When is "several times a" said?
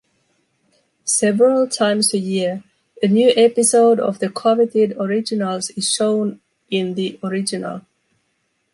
1.05-2.17